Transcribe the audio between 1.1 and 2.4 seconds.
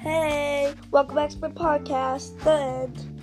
back to my podcast.